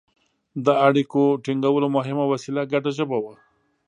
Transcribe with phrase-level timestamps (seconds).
[0.65, 3.33] د اړیکو ټینګولو مهمه وسیله ګډه ژبه وه.